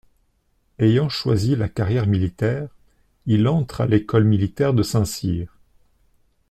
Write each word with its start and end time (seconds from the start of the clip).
Ayant 0.79 1.09
choisi 1.09 1.55
la 1.55 1.69
carrière 1.69 2.07
militaire, 2.07 2.69
il 3.27 3.47
entre 3.47 3.81
à 3.81 3.85
l'École 3.85 4.23
militaire 4.23 4.73
de 4.73 4.81
Saint-Cyr. 4.81 5.59